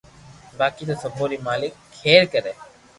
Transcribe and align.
باقي 0.57 0.83
تو 0.89 0.93
سبو 1.03 1.23
ري 1.31 1.37
مالڪ 1.45 1.73
کير 1.95 2.21
ڪري 2.33 2.53